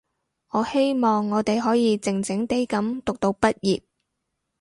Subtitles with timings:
[0.51, 3.83] 你希望我哋可以靜靜地噉讀到畢業